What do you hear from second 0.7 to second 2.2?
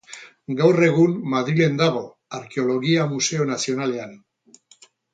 egun Madrilen dago,